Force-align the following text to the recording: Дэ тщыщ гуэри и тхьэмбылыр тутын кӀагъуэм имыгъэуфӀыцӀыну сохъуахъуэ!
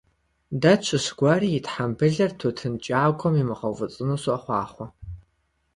Дэ 0.61 0.73
тщыщ 0.81 1.05
гуэри 1.17 1.47
и 1.57 1.59
тхьэмбылыр 1.65 2.31
тутын 2.39 2.73
кӀагъуэм 2.83 3.35
имыгъэуфӀыцӀыну 3.41 4.21
сохъуахъуэ! 4.23 4.87